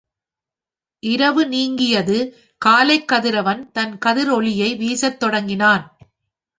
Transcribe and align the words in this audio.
இரவு 1.03 1.47
நீங்கியது 1.47 2.17
காலைக் 2.57 3.07
கதிரவன் 3.07 3.71
தன் 3.71 3.97
கதிர் 3.97 4.29
ஒளியை 4.29 4.75
வீசத் 4.75 5.17
தொடங்கினான். 5.17 5.97